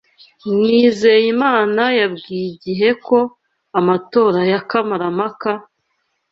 [0.65, 3.19] Nizeyimana yabwiye IGIHE ko
[3.79, 5.49] amatora ya kamarampaka